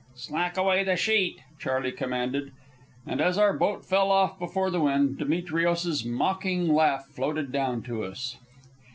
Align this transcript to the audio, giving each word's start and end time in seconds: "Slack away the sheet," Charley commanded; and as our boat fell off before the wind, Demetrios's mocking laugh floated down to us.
"Slack 0.15 0.57
away 0.57 0.83
the 0.83 0.95
sheet," 0.95 1.37
Charley 1.59 1.91
commanded; 1.91 2.53
and 3.05 3.21
as 3.21 3.37
our 3.37 3.53
boat 3.53 3.85
fell 3.85 4.09
off 4.09 4.39
before 4.39 4.71
the 4.71 4.81
wind, 4.81 5.19
Demetrios's 5.19 6.03
mocking 6.03 6.67
laugh 6.73 7.05
floated 7.09 7.51
down 7.51 7.83
to 7.83 8.03
us. 8.05 8.35